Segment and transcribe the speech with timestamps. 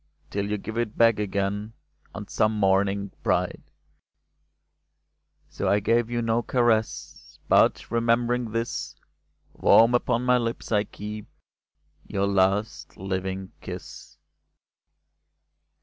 [0.31, 1.73] Till you give it back again
[2.15, 3.69] On some morning bright."
[5.47, 8.95] So I gave you no caress; But, remembering this.
[9.53, 11.27] Warm upon my lips I keep
[12.09, 14.17] Your last living kiss